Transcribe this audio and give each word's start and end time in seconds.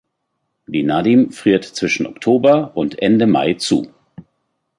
Die 0.65 0.81
Nadym 0.81 1.29
friert 1.31 1.63
zwischen 1.63 2.07
Oktober 2.07 2.75
und 2.75 2.99
Ende 3.03 3.27
Mai 3.27 3.53
zu. 3.53 3.93